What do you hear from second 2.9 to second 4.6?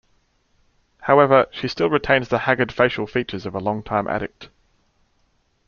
features of a long-time addict.